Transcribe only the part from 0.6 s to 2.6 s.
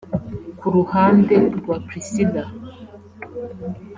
ruhande rwa Priscillah